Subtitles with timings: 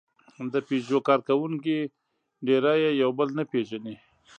[0.53, 1.77] د پيژو کارکوونکي
[2.47, 3.95] ډېری یې یو بل نه پېژني.